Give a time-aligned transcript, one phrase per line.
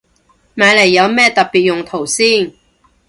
[0.55, 2.53] 買嚟有咩特別用途先